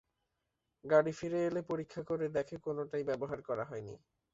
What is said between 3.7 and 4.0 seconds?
নি।